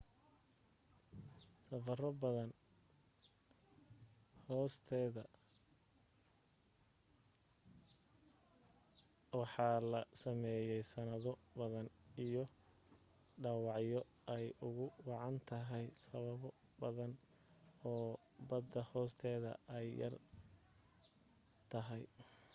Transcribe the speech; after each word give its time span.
safaro 1.69 2.09
badan 2.21 2.51
bada 4.45 4.47
hoosteda 4.47 5.23
waxaa 9.39 9.77
la 9.91 10.01
sameeyey 10.23 10.83
sanado 10.93 11.31
badan 11.59 11.87
iyo 12.25 12.43
dhawacyo 13.43 14.01
ay 14.35 14.45
ugu 14.67 14.85
wacan 15.07 15.35
tahaya 15.49 15.91
sababo 16.05 16.49
badan 16.81 17.11
oo 17.91 18.07
bada 18.49 18.81
hoosteda 18.91 19.51
ay 19.77 19.87
yar 20.01 20.13
tahay 21.71 22.03